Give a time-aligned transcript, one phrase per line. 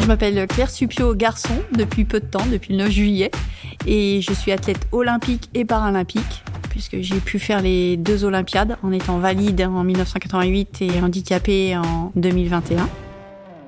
[0.00, 3.30] Je m'appelle Claire Supio Garçon depuis peu de temps, depuis le 9 juillet.
[3.86, 8.92] Et je suis athlète olympique et paralympique, puisque j'ai pu faire les deux Olympiades en
[8.92, 12.88] étant valide en 1988 et handicapée en 2021.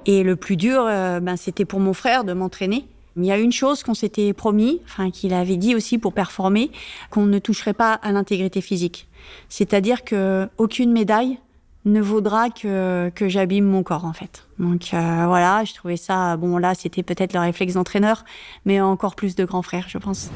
[0.06, 2.86] Et le plus dur, euh, ben, c'était pour mon frère de m'entraîner.
[3.16, 6.70] Il y a une chose qu'on s'était promis, enfin qu'il avait dit aussi pour performer,
[7.10, 9.08] qu'on ne toucherait pas à l'intégrité physique.
[9.48, 11.38] C'est-à-dire que aucune médaille
[11.84, 14.46] ne vaudra que, que j'abîme mon corps en fait.
[14.58, 18.24] Donc euh, voilà, je trouvais ça bon là c'était peut-être le réflexe d'entraîneur,
[18.64, 20.30] mais encore plus de grand frère, je pense.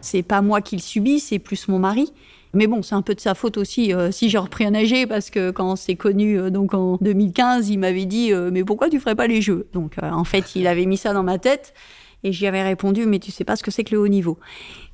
[0.00, 2.12] C'est pas moi qui le subis, c'est plus mon mari.
[2.52, 5.06] Mais bon, c'est un peu de sa faute aussi euh, si j'ai repris à nager
[5.06, 8.88] parce que quand on s'est connu euh, donc en 2015, il m'avait dit mais pourquoi
[8.88, 9.68] tu ferais pas les jeux?
[9.72, 11.74] Donc en fait, il avait mis ça dans ma tête
[12.24, 14.38] et j'y avais répondu, mais tu sais pas ce que c'est que le haut niveau.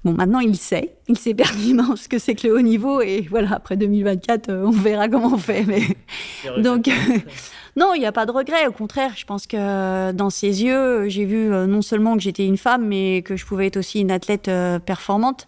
[0.04, 3.26] Bon, maintenant il sait, il sait pertinemment ce que c'est que le haut niveau, et
[3.28, 5.64] voilà, après 2024, euh, on verra comment on fait.
[5.64, 5.82] Mais...
[6.62, 6.88] Donc,
[7.76, 8.66] non, il n'y a pas de regret.
[8.68, 12.46] Au contraire, je pense que dans ses yeux, j'ai vu euh, non seulement que j'étais
[12.46, 15.46] une femme, mais que je pouvais être aussi une athlète euh, performante.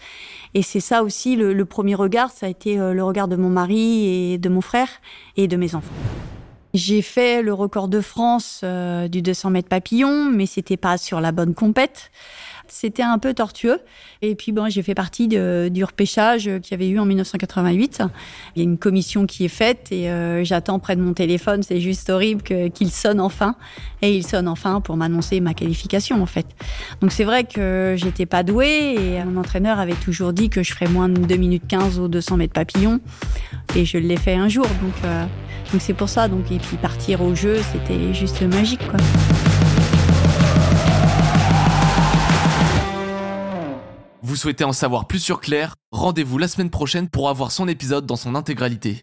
[0.54, 3.50] Et c'est ça aussi, le, le, premier regard, ça a été le regard de mon
[3.50, 4.88] mari et de mon frère
[5.36, 5.94] et de mes enfants.
[6.74, 11.20] J'ai fait le record de France euh, du 200 mètres papillon, mais c'était pas sur
[11.20, 12.10] la bonne compète.
[12.70, 13.78] C'était un peu tortueux.
[14.20, 18.02] Et puis bon, j'ai fait partie de, du repêchage qu'il y avait eu en 1988.
[18.54, 21.62] Il y a une commission qui est faite et euh, j'attends près de mon téléphone.
[21.62, 23.54] C'est juste horrible qu'il sonne enfin.
[24.02, 26.46] Et il sonne enfin pour m'annoncer ma qualification en fait.
[27.00, 30.72] Donc c'est vrai que j'étais pas douée et mon entraîneur avait toujours dit que je
[30.74, 33.00] ferais moins de 2 minutes 15 au 200 mètres papillon.
[33.78, 34.66] Et je l'ai fait un jour.
[34.82, 35.24] Donc euh,
[35.72, 36.26] donc c'est pour ça.
[36.26, 38.98] Donc et puis partir au jeu, c'était juste magique quoi.
[44.20, 45.74] Vous souhaitez en savoir plus sur Claire?
[45.92, 48.96] Rendez-vous la semaine prochaine pour avoir son épisode dans son intégralité.